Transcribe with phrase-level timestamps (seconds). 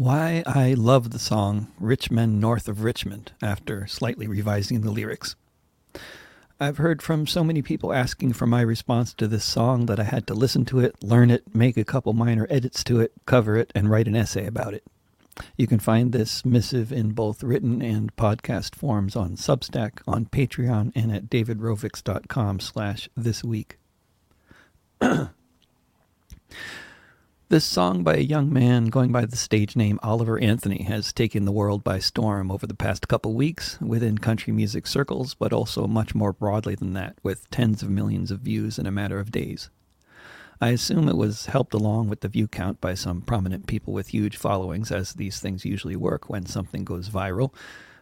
[0.00, 5.36] Why I love the song Rich Men North of Richmond after slightly revising the lyrics.
[6.58, 10.04] I've heard from so many people asking for my response to this song that I
[10.04, 13.58] had to listen to it, learn it, make a couple minor edits to it, cover
[13.58, 14.84] it, and write an essay about it.
[15.58, 20.92] You can find this missive in both written and podcast forms on Substack, on Patreon,
[20.94, 23.76] and at davidrovics.com slash this week.
[27.50, 31.46] This song by a young man going by the stage name Oliver Anthony has taken
[31.46, 35.88] the world by storm over the past couple weeks within country music circles, but also
[35.88, 39.32] much more broadly than that, with tens of millions of views in a matter of
[39.32, 39.68] days.
[40.60, 44.14] I assume it was helped along with the view count by some prominent people with
[44.14, 47.52] huge followings, as these things usually work when something goes viral,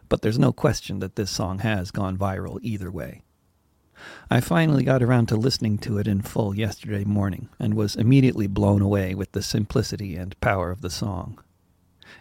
[0.09, 3.23] but there's no question that this song has gone viral either way.
[4.29, 8.47] I finally got around to listening to it in full yesterday morning and was immediately
[8.47, 11.39] blown away with the simplicity and power of the song.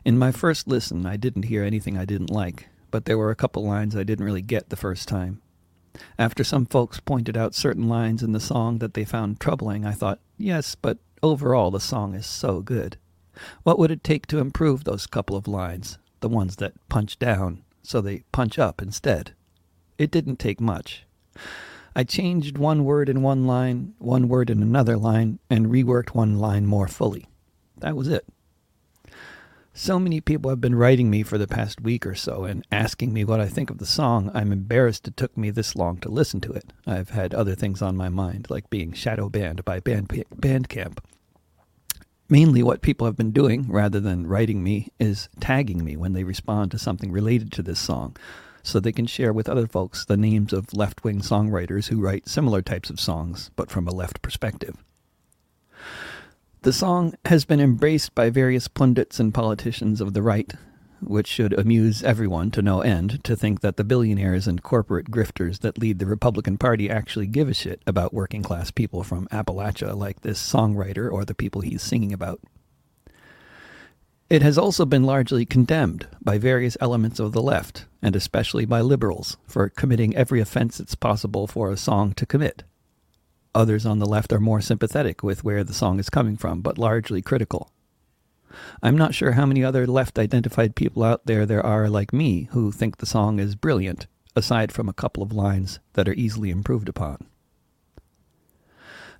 [0.05, 3.37] In my first listen, I didn't hear anything I didn't like, but there were a
[3.37, 5.43] couple lines I didn't really get the first time.
[6.19, 9.92] After some folks pointed out certain lines in the song that they found troubling, I
[9.92, 12.97] thought, yes, but overall the song is so good.
[13.63, 17.65] What would it take to improve those couple of lines, the ones that punch down,
[17.83, 19.35] so they punch up instead?
[19.98, 21.05] It didn't take much.
[21.94, 26.39] I changed one word in one line, one word in another line, and reworked one
[26.39, 27.27] line more fully.
[27.78, 28.27] That was it.
[29.72, 33.12] So many people have been writing me for the past week or so and asking
[33.12, 34.28] me what I think of the song.
[34.34, 36.72] I'm embarrassed it took me this long to listen to it.
[36.84, 40.98] I've had other things on my mind, like being shadow banned by Band Bandcamp.
[42.28, 46.25] Mainly, what people have been doing, rather than writing me, is tagging me when they
[46.25, 48.17] respond to something related to this song
[48.69, 52.28] so they can share with other folks the names of left wing songwriters who write
[52.28, 54.77] similar types of songs, but from a left perspective.
[56.62, 60.52] The song has been embraced by various pundits and politicians of the right,
[61.00, 65.61] which should amuse everyone to no end to think that the billionaires and corporate grifters
[65.61, 69.96] that lead the Republican Party actually give a shit about working class people from Appalachia
[69.96, 72.40] like this songwriter or the people he's singing about.
[74.30, 78.83] It has also been largely condemned by various elements of the left, and especially by
[78.83, 82.64] liberals, for committing every offense it's possible for a song to commit.
[83.55, 86.77] Others on the left are more sympathetic with where the song is coming from, but
[86.77, 87.72] largely critical.
[88.83, 92.48] I'm not sure how many other left identified people out there there are like me
[92.52, 94.06] who think the song is brilliant,
[94.36, 97.27] aside from a couple of lines that are easily improved upon.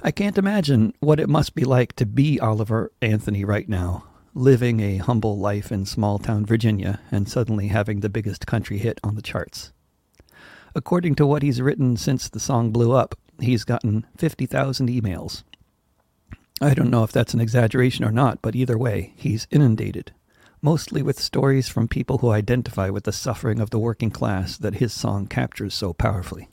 [0.02, 4.04] I can't imagine what it must be like to be Oliver Anthony right now,
[4.34, 9.00] living a humble life in small town Virginia and suddenly having the biggest country hit
[9.03, 9.72] on the charts.
[10.75, 15.43] According to what he's written since the song blew up, he's gotten 50,000 emails.
[16.61, 20.12] I don't know if that's an exaggeration or not, but either way, he's inundated,
[20.61, 24.77] mostly with stories from people who identify with the suffering of the working class that
[24.77, 26.49] his song captures so powerfully.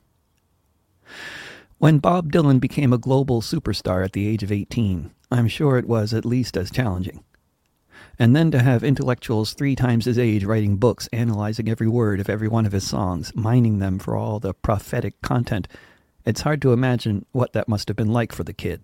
[1.78, 5.88] When Bob Dylan became a global superstar at the age of 18, I'm sure it
[5.88, 7.24] was at least as challenging
[8.18, 12.30] and then to have intellectuals three times his age writing books, analyzing every word of
[12.30, 15.68] every one of his songs, mining them for all the prophetic content,
[16.26, 18.84] it's hard to imagine what that must have been like for the kid.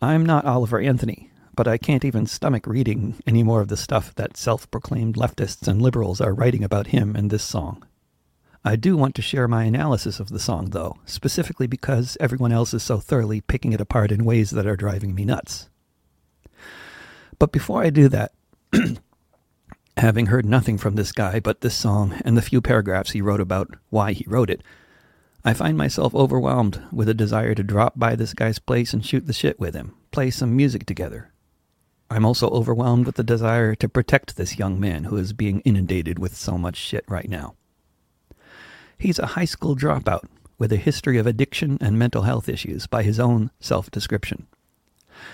[0.00, 4.14] I'm not Oliver Anthony, but I can't even stomach reading any more of the stuff
[4.14, 7.84] that self proclaimed leftists and liberals are writing about him and this song.
[8.64, 12.72] I do want to share my analysis of the song, though, specifically because everyone else
[12.72, 15.68] is so thoroughly picking it apart in ways that are driving me nuts.
[17.38, 18.32] But before I do that,
[19.96, 23.40] having heard nothing from this guy but this song and the few paragraphs he wrote
[23.40, 24.62] about why he wrote it,
[25.44, 29.26] I find myself overwhelmed with a desire to drop by this guy's place and shoot
[29.26, 31.32] the shit with him, play some music together.
[32.10, 36.18] I'm also overwhelmed with the desire to protect this young man who is being inundated
[36.18, 37.56] with so much shit right now.
[38.98, 40.24] He's a high school dropout
[40.58, 44.46] with a history of addiction and mental health issues by his own self description.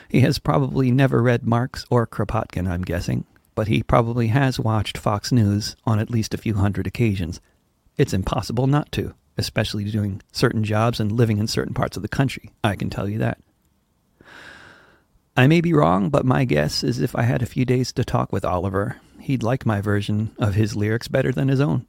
[0.09, 3.25] He has probably never read Marx or Kropotkin, I'm guessing,
[3.55, 7.41] but he probably has watched Fox News on at least a few hundred occasions.
[7.97, 12.09] It's impossible not to, especially doing certain jobs and living in certain parts of the
[12.09, 12.51] country.
[12.65, 13.39] I can tell you that.
[15.37, 18.05] I may be wrong, but my guess is if I had a few days to
[18.05, 21.87] talk with Oliver, he'd like my version of his lyrics better than his own.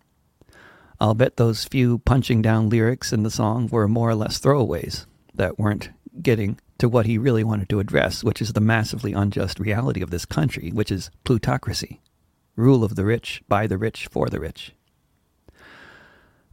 [0.99, 5.07] I'll bet those few punching down lyrics in the song were more or less throwaways
[5.33, 5.89] that weren't
[6.21, 10.09] getting to what he really wanted to address, which is the massively unjust reality of
[10.09, 12.01] this country, which is plutocracy
[12.55, 14.73] rule of the rich, by the rich, for the rich.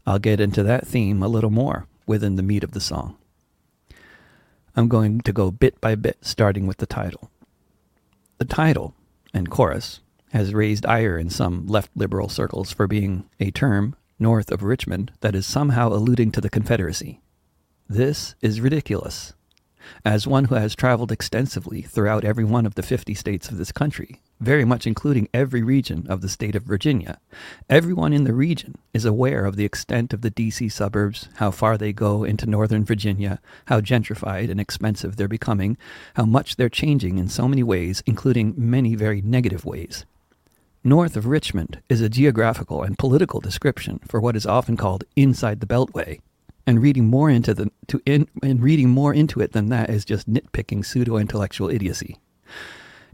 [0.06, 3.16] I'll get into that theme a little more within the meat of the song.
[4.76, 7.30] I'm going to go bit by bit, starting with the title.
[8.38, 8.94] The title
[9.34, 10.00] and chorus
[10.32, 15.12] has raised ire in some left liberal circles for being a term north of Richmond
[15.20, 17.20] that is somehow alluding to the Confederacy.
[17.88, 19.34] This is ridiculous.
[20.04, 23.72] As one who has traveled extensively throughout every one of the 50 states of this
[23.72, 27.18] country, very much including every region of the state of Virginia,
[27.68, 31.76] everyone in the region is aware of the extent of the DC suburbs, how far
[31.76, 35.76] they go into northern Virginia, how gentrified and expensive they're becoming,
[36.14, 40.04] how much they're changing in so many ways, including many very negative ways.
[40.84, 45.60] North of Richmond is a geographical and political description for what is often called inside
[45.60, 46.20] the Beltway,
[46.68, 50.04] and reading more into the to in, and reading more into it than that is
[50.04, 52.18] just nitpicking pseudo-intellectual idiocy.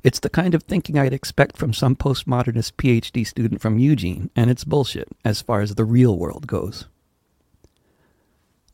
[0.03, 4.51] It's the kind of thinking I'd expect from some postmodernist PhD student from Eugene, and
[4.51, 6.89] it's bullshit as far as the real world goes.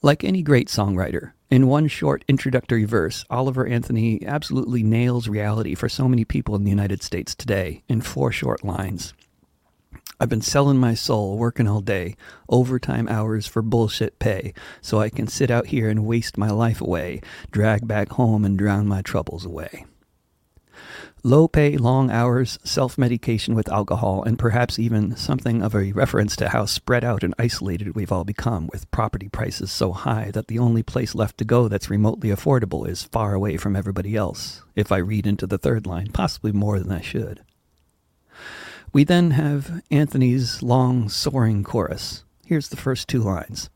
[0.00, 5.90] Like any great songwriter, in one short introductory verse, Oliver Anthony absolutely nails reality for
[5.90, 9.12] so many people in the United States today in four short lines.
[10.22, 12.14] I've been selling my soul, working all day,
[12.50, 14.52] overtime hours for bullshit pay,
[14.82, 18.58] so I can sit out here and waste my life away, drag back home and
[18.58, 19.86] drown my troubles away.
[21.22, 26.36] Low pay, long hours, self medication with alcohol, and perhaps even something of a reference
[26.36, 30.48] to how spread out and isolated we've all become, with property prices so high that
[30.48, 34.62] the only place left to go that's remotely affordable is far away from everybody else,
[34.76, 37.42] if I read into the third line, possibly more than I should.
[38.92, 42.24] We then have Anthony's long, soaring chorus.
[42.44, 43.70] Here's the first two lines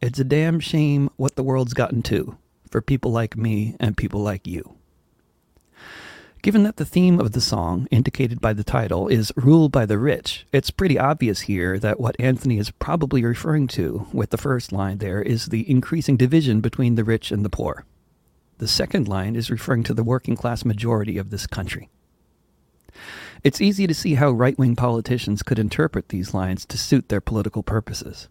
[0.00, 2.38] It's a damn shame what the world's gotten to
[2.70, 4.76] for people like me and people like you.
[6.40, 9.98] Given that the theme of the song, indicated by the title, is rule by the
[9.98, 14.70] rich, it's pretty obvious here that what Anthony is probably referring to with the first
[14.70, 17.84] line there is the increasing division between the rich and the poor.
[18.58, 21.88] The second line is referring to the working class majority of this country.
[23.44, 27.20] It's easy to see how right wing politicians could interpret these lines to suit their
[27.20, 28.28] political purposes.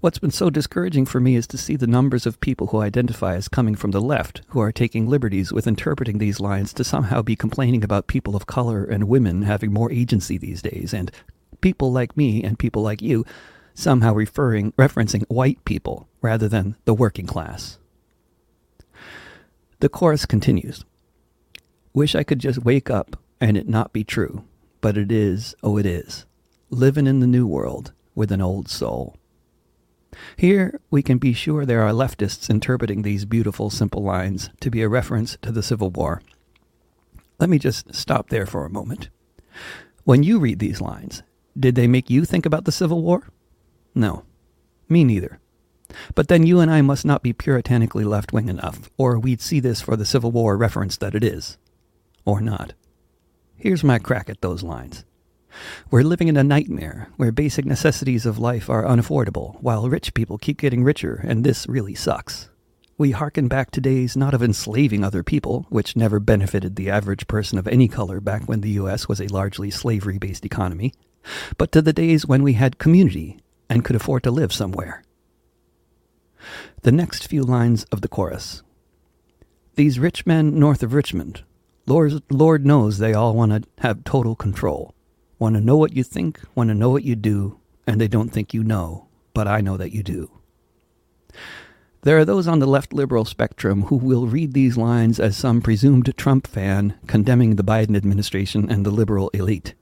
[0.00, 3.34] What's been so discouraging for me is to see the numbers of people who identify
[3.36, 7.22] as coming from the left who are taking liberties with interpreting these lines to somehow
[7.22, 11.10] be complaining about people of color and women having more agency these days, and
[11.60, 13.24] people like me and people like you
[13.74, 17.78] somehow referring referencing white people rather than the working class.
[19.80, 20.84] The chorus continues.
[21.94, 24.44] Wish I could just wake up and it not be true,
[24.80, 26.26] but it is, oh, it is,
[26.70, 29.16] living in the new world with an old soul.
[30.36, 34.80] Here, we can be sure there are leftists interpreting these beautiful, simple lines to be
[34.80, 36.22] a reference to the Civil War.
[37.40, 39.08] Let me just stop there for a moment.
[40.04, 41.24] When you read these lines,
[41.58, 43.28] did they make you think about the Civil War?
[43.92, 44.22] No,
[44.88, 45.40] me neither.
[46.14, 49.58] But then you and I must not be puritanically left wing enough, or we'd see
[49.58, 51.58] this for the Civil War reference that it is.
[52.24, 52.74] Or not.
[53.62, 55.04] Here's my crack at those lines.
[55.88, 60.36] We're living in a nightmare where basic necessities of life are unaffordable, while rich people
[60.36, 62.50] keep getting richer, and this really sucks.
[62.98, 67.28] We hearken back to days not of enslaving other people, which never benefited the average
[67.28, 69.06] person of any color back when the U.S.
[69.06, 70.92] was a largely slavery based economy,
[71.56, 73.38] but to the days when we had community
[73.70, 75.04] and could afford to live somewhere.
[76.80, 78.64] The next few lines of the chorus
[79.76, 81.44] These rich men north of Richmond
[81.86, 84.94] Lord, Lord knows they all want to have total control.
[85.38, 88.28] Want to know what you think, want to know what you do, and they don't
[88.28, 90.30] think you know, but I know that you do.
[92.02, 95.60] There are those on the left liberal spectrum who will read these lines as some
[95.60, 99.74] presumed Trump fan condemning the Biden administration and the liberal elite.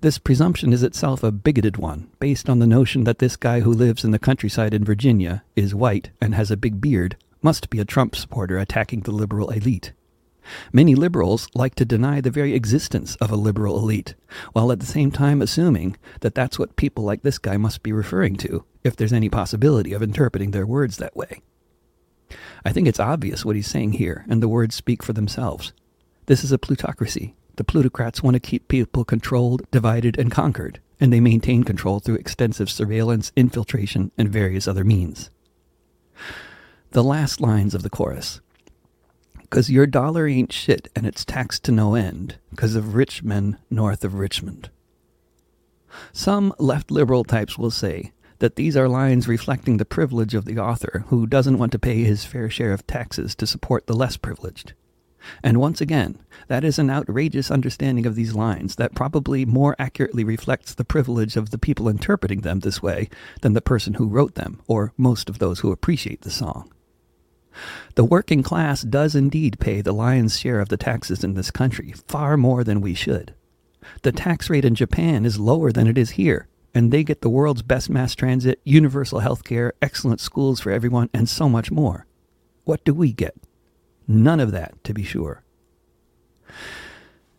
[0.00, 3.72] This presumption is itself a bigoted one, based on the notion that this guy who
[3.72, 7.80] lives in the countryside in Virginia, is white, and has a big beard, must be
[7.80, 9.92] a Trump supporter attacking the liberal elite.
[10.72, 14.14] Many liberals like to deny the very existence of a liberal elite,
[14.52, 17.92] while at the same time assuming that that's what people like this guy must be
[17.92, 21.42] referring to, if there's any possibility of interpreting their words that way.
[22.64, 25.72] I think it's obvious what he's saying here, and the words speak for themselves.
[26.26, 27.34] This is a plutocracy.
[27.56, 32.14] The plutocrats want to keep people controlled, divided, and conquered, and they maintain control through
[32.16, 35.30] extensive surveillance, infiltration, and various other means.
[36.92, 38.40] The last lines of the chorus
[39.52, 43.58] because your dollar ain't shit and it's taxed to no end because of rich men
[43.68, 44.70] north of Richmond.
[46.10, 50.58] Some left liberal types will say that these are lines reflecting the privilege of the
[50.58, 54.16] author who doesn't want to pay his fair share of taxes to support the less
[54.16, 54.72] privileged.
[55.42, 56.18] And once again,
[56.48, 61.36] that is an outrageous understanding of these lines that probably more accurately reflects the privilege
[61.36, 63.10] of the people interpreting them this way
[63.42, 66.72] than the person who wrote them, or most of those who appreciate the song.
[67.94, 71.94] The working class does indeed pay the lion's share of the taxes in this country,
[72.08, 73.34] far more than we should.
[74.02, 77.28] The tax rate in Japan is lower than it is here, and they get the
[77.28, 82.06] world's best mass transit, universal health care, excellent schools for everyone, and so much more.
[82.64, 83.34] What do we get?
[84.06, 85.42] None of that, to be sure.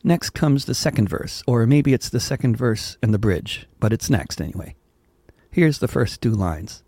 [0.04, 3.94] Next comes the second verse, or maybe it's the second verse and the bridge, but
[3.94, 4.76] it's next anyway.
[5.50, 6.83] Here's the first two lines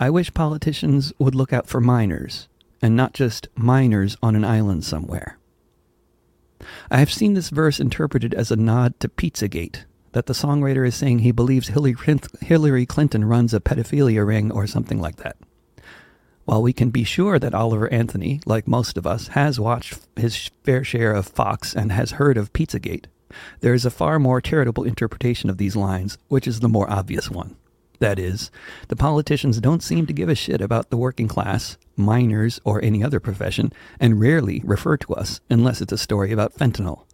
[0.00, 2.48] I wish politicians would look out for miners,
[2.80, 5.38] and not just miners on an island somewhere.
[6.90, 10.94] I have seen this verse interpreted as a nod to Pizzagate, that the songwriter is
[10.94, 15.36] saying he believes Hillary Clinton runs a pedophilia ring or something like that.
[16.44, 20.50] While we can be sure that Oliver Anthony, like most of us, has watched his
[20.62, 23.06] fair share of Fox and has heard of Pizzagate,
[23.60, 27.30] there is a far more charitable interpretation of these lines, which is the more obvious
[27.30, 27.56] one.
[28.00, 28.50] That is,
[28.88, 33.02] the politicians don't seem to give a shit about the working class, miners, or any
[33.02, 37.04] other profession, and rarely refer to us unless it's a story about fentanyl.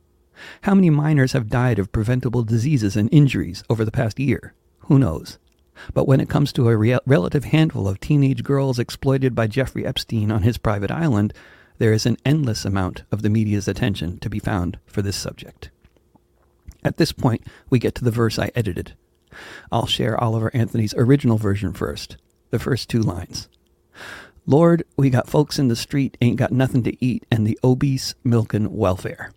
[0.62, 4.52] How many miners have died of preventable diseases and injuries over the past year?
[4.80, 5.38] Who knows?
[5.92, 9.86] But when it comes to a re- relative handful of teenage girls exploited by Jeffrey
[9.86, 11.32] Epstein on his private island,
[11.78, 15.70] there is an endless amount of the media's attention to be found for this subject.
[16.84, 18.94] At this point, we get to the verse I edited.
[19.72, 22.16] I'll share Oliver Anthony's original version first,
[22.50, 23.48] the first two lines.
[24.46, 28.14] Lord, we got folks in the street ain't got nothing to eat and the obese
[28.24, 29.32] milkin' welfare.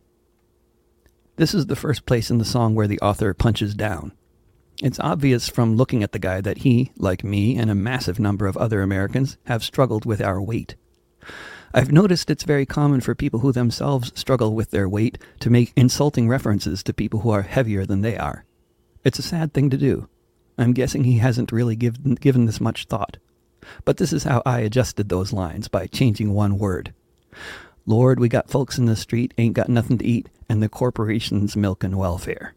[1.38, 4.12] This is the first place in the song where the author punches down.
[4.84, 8.48] It's obvious from looking at the guy that he, like me and a massive number
[8.48, 10.76] of other Americans, have struggled with our weight.
[11.74, 15.74] I've noticed it's very common for people who themselves struggle with their weight to make
[15.76, 18.46] insulting references to people who are heavier than they are.
[19.08, 20.10] It's a sad thing to do.
[20.58, 23.16] I'm guessing he hasn't really given, given this much thought.
[23.86, 26.94] But this is how I adjusted those lines by changing one word.
[27.86, 31.56] Lord, we got folks in the street, ain't got nothing to eat, and the corporation's
[31.56, 32.54] milkin' welfare.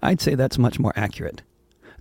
[0.00, 1.42] I'd say that's much more accurate.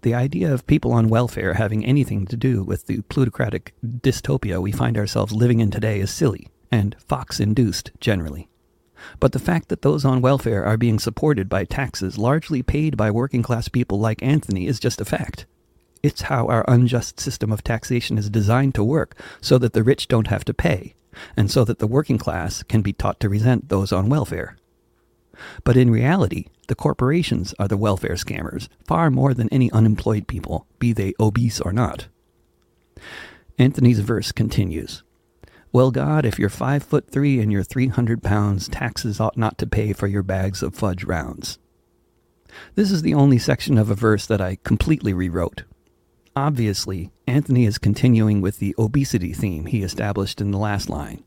[0.02, 4.72] The idea of people on welfare having anything to do with the plutocratic dystopia we
[4.72, 8.48] find ourselves living in today is silly, and Fox induced generally.
[9.20, 13.12] But the fact that those on welfare are being supported by taxes largely paid by
[13.12, 15.46] working class people like Anthony is just a fact.
[16.04, 20.08] It's how our unjust system of taxation is designed to work so that the rich
[20.08, 20.94] don't have to pay,
[21.36, 24.56] and so that the working class can be taught to resent those on welfare.
[25.64, 30.68] But in reality, the corporations are the welfare scammers, far more than any unemployed people,
[30.80, 32.08] be they obese or not.
[33.58, 35.04] Anthony's verse continues
[35.76, 39.68] Well, God, if you're five foot three and you're 300 pounds, taxes ought not to
[39.68, 41.60] pay for your bags of fudge rounds.
[42.76, 45.64] This is the only section of a verse that I completely rewrote.
[46.34, 51.26] Obviously, Anthony is continuing with the obesity theme he established in the last line.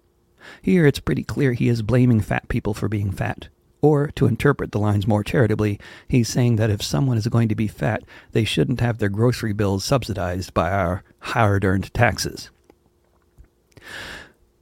[0.62, 3.48] Here it's pretty clear he is blaming fat people for being fat.
[3.82, 5.78] Or, to interpret the lines more charitably,
[6.08, 8.02] he's saying that if someone is going to be fat,
[8.32, 12.48] they shouldn't have their grocery bills subsidized by our hard earned taxes.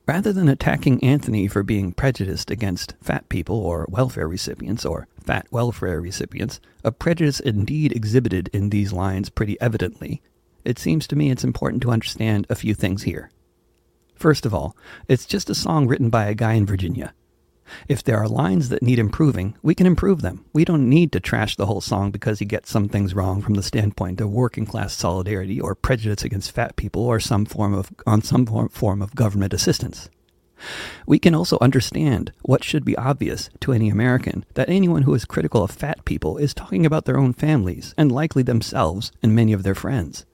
[0.06, 5.48] Rather than attacking Anthony for being prejudiced against fat people or welfare recipients or fat
[5.50, 10.22] welfare recipients, a prejudice indeed exhibited in these lines pretty evidently,
[10.64, 13.30] it seems to me it's important to understand a few things here.
[14.14, 14.76] First of all,
[15.08, 17.12] it's just a song written by a guy in Virginia.
[17.88, 20.44] If there are lines that need improving, we can improve them.
[20.52, 23.54] We don't need to trash the whole song because he gets some things wrong from
[23.54, 27.92] the standpoint of working class solidarity or prejudice against fat people or some form of
[28.06, 30.08] on some form of government assistance.
[31.06, 35.24] We can also understand what should be obvious to any American that anyone who is
[35.24, 39.52] critical of fat people is talking about their own families and likely themselves and many
[39.52, 40.24] of their friends.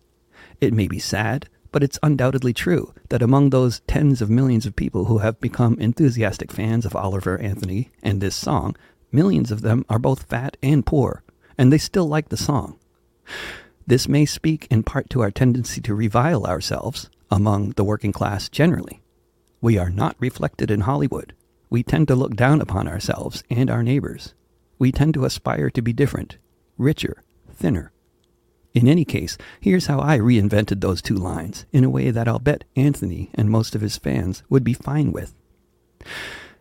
[0.60, 4.76] It may be sad, but it's undoubtedly true that among those tens of millions of
[4.76, 8.76] people who have become enthusiastic fans of Oliver Anthony and this song,
[9.10, 11.22] millions of them are both fat and poor,
[11.58, 12.78] and they still like the song.
[13.86, 18.48] This may speak in part to our tendency to revile ourselves among the working class
[18.48, 19.02] generally.
[19.60, 21.34] We are not reflected in Hollywood.
[21.70, 24.34] We tend to look down upon ourselves and our neighbors.
[24.78, 26.36] We tend to aspire to be different,
[26.76, 27.91] richer, thinner,
[28.74, 32.38] in any case, here's how I reinvented those two lines in a way that I'll
[32.38, 35.34] bet Anthony and most of his fans would be fine with.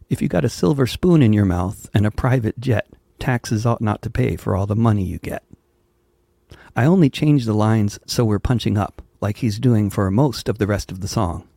[0.09, 2.87] If you got a silver spoon in your mouth and a private jet,
[3.17, 5.43] taxes ought not to pay for all the money you get.
[6.75, 10.57] I only changed the lines so we're punching up, like he's doing for most of
[10.57, 11.47] the rest of the song.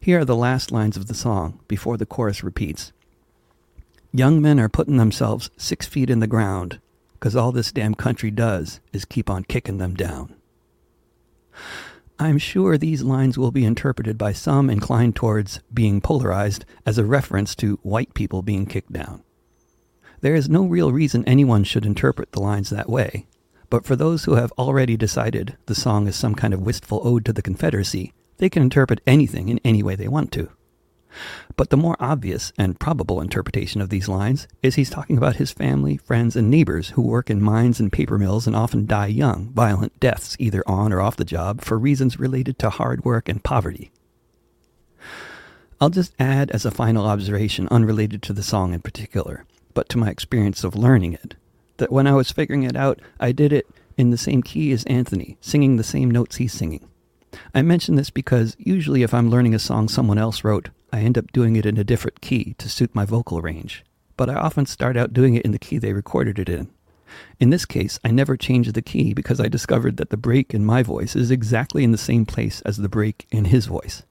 [0.00, 2.92] Here are the last lines of the song before the chorus repeats.
[4.12, 6.80] Young men are putting themselves six feet in the ground
[7.18, 10.34] because all this damn country does is keep on kicking them down.
[12.20, 17.04] I'm sure these lines will be interpreted by some inclined towards being polarized as a
[17.04, 19.22] reference to white people being kicked down.
[20.20, 23.28] There is no real reason anyone should interpret the lines that way,
[23.70, 27.24] but for those who have already decided the song is some kind of wistful ode
[27.24, 30.50] to the Confederacy, they can interpret anything in any way they want to.
[31.56, 35.50] But the more obvious and probable interpretation of these lines is he's talking about his
[35.50, 39.50] family, friends, and neighbors who work in mines and paper mills and often die young,
[39.50, 43.42] violent deaths either on or off the job for reasons related to hard work and
[43.42, 43.90] poverty.
[45.80, 49.44] I'll just add as a final observation unrelated to the song in particular,
[49.74, 51.36] but to my experience of learning it,
[51.76, 54.84] that when I was figuring it out, I did it in the same key as
[54.84, 56.88] Anthony, singing the same notes he's singing.
[57.54, 61.18] I mention this because usually if I'm learning a song someone else wrote, I end
[61.18, 63.84] up doing it in a different key to suit my vocal range,
[64.16, 66.70] but I often start out doing it in the key they recorded it in.
[67.40, 70.64] In this case, I never changed the key because I discovered that the break in
[70.64, 74.02] my voice is exactly in the same place as the break in his voice.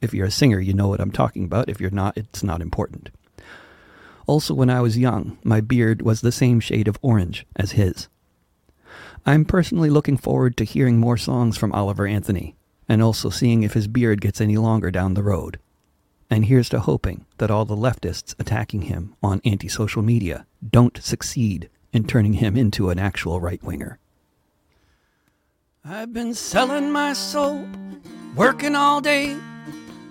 [0.00, 1.68] If you're a singer, you know what I'm talking about.
[1.68, 3.10] If you're not, it's not important.
[4.26, 8.08] Also, when I was young, my beard was the same shade of orange as his.
[9.24, 12.56] I'm personally looking forward to hearing more songs from Oliver Anthony,
[12.88, 15.58] and also seeing if his beard gets any longer down the road.
[16.28, 21.70] And here's to hoping that all the leftists attacking him on anti-social media don't succeed
[21.92, 23.98] in turning him into an actual right winger.
[25.84, 27.64] I've been selling my soul,
[28.34, 29.36] working all day,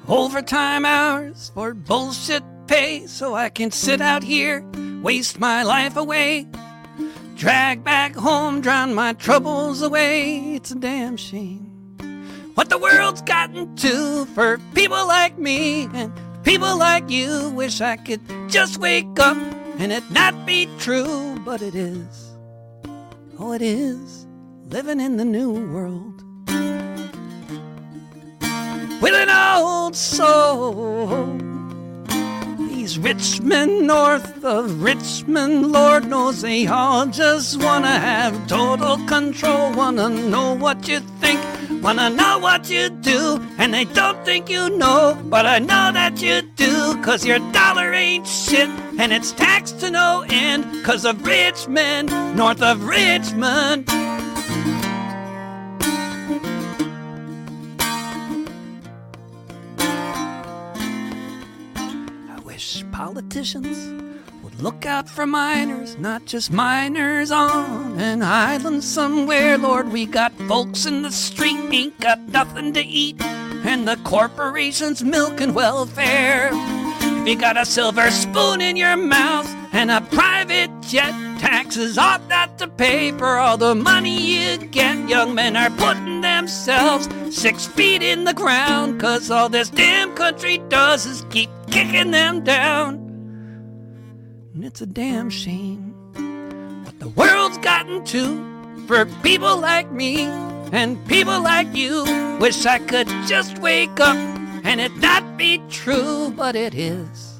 [0.07, 4.65] overtime hours for bullshit pay, so I can sit out here,
[5.01, 6.47] waste my life away,
[7.35, 10.55] drag back home, drown my troubles away.
[10.55, 11.64] It's a damn shame
[12.55, 16.11] what the world's gotten to for people like me and
[16.43, 17.49] people like you.
[17.51, 19.37] Wish I could just wake up
[19.77, 22.31] and it not be true, but it is.
[23.37, 24.25] Oh, it is
[24.69, 26.23] living in the new world
[29.01, 31.37] with an old soul.
[32.57, 39.73] These rich men north of Richmond, Lord knows they all just wanna have total control,
[39.73, 41.41] wanna know what you think
[41.85, 46.19] Wanna know what you do, and they don't think you know, but I know that
[46.19, 48.67] you do, cause your dollar ain't shit,
[48.97, 53.85] and it's taxed to no end, cause of rich men north of Richmond.
[62.31, 64.04] I wish politicians
[64.59, 69.57] Look out for miners, not just miners on an island somewhere.
[69.57, 75.03] Lord, we got folks in the street, ain't got nothing to eat, and the corporations
[75.03, 76.51] milking welfare.
[76.53, 82.25] If you got a silver spoon in your mouth and a private jet, taxes ought
[82.29, 85.09] not to pay for all the money you get.
[85.09, 90.59] Young men are putting themselves six feet in the ground, cause all this damn country
[90.69, 93.04] does is keep kicking them down.
[94.55, 95.93] And it's a damn shame
[96.85, 100.21] what the world's gotten to for people like me
[100.71, 102.05] and people like you.
[102.39, 104.15] Wish I could just wake up
[104.63, 107.37] and it not be true, but it is.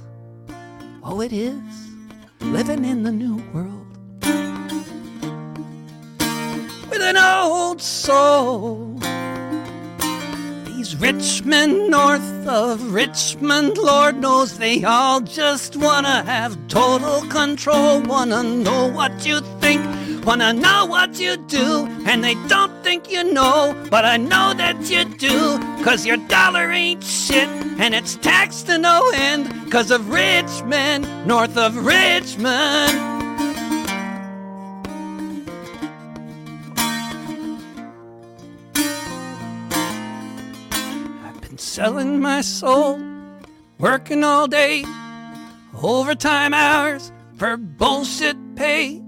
[1.06, 1.63] Oh, it is
[2.41, 3.88] living in the new world
[6.89, 8.94] with an old soul.
[10.85, 18.01] These rich men north of Richmond, Lord knows they all just wanna have total control,
[18.01, 19.83] wanna know what you think,
[20.27, 24.87] wanna know what you do, and they don't think you know, but I know that
[24.87, 30.11] you do, cause your dollar ain't shit, and it's taxed to no end, cause of
[30.11, 33.14] Richmond, north of Richmond.
[41.75, 42.97] Selling my soul,
[43.79, 44.85] working all day,
[45.83, 49.04] overtime hours for bullshit pay.